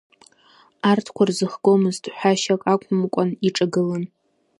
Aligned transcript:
Арҭқәа 0.89 1.23
рзыхгомызт, 1.29 2.03
ҳәашьак 2.17 2.61
ақәымкәан 2.73 3.29
иҿагылан. 3.47 4.03